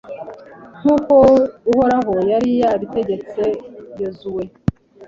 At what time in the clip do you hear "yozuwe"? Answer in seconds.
3.99-4.43